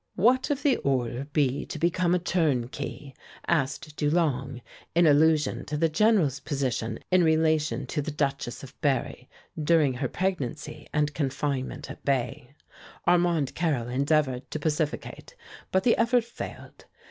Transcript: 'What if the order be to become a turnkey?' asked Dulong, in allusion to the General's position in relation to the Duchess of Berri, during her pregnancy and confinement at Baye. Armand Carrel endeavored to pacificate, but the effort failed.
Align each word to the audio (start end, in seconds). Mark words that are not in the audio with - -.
'What 0.15 0.49
if 0.49 0.63
the 0.63 0.77
order 0.77 1.27
be 1.31 1.63
to 1.67 1.77
become 1.77 2.15
a 2.15 2.17
turnkey?' 2.17 3.13
asked 3.47 3.95
Dulong, 3.97 4.61
in 4.95 5.05
allusion 5.05 5.63
to 5.65 5.77
the 5.77 5.89
General's 5.89 6.39
position 6.39 6.97
in 7.11 7.23
relation 7.23 7.85
to 7.85 8.01
the 8.01 8.09
Duchess 8.09 8.63
of 8.63 8.73
Berri, 8.81 9.29
during 9.63 9.93
her 9.93 10.07
pregnancy 10.09 10.87
and 10.91 11.13
confinement 11.13 11.91
at 11.91 12.03
Baye. 12.03 12.55
Armand 13.05 13.53
Carrel 13.53 13.89
endeavored 13.89 14.49
to 14.49 14.57
pacificate, 14.57 15.35
but 15.71 15.83
the 15.83 15.95
effort 15.99 16.23
failed. 16.23 16.85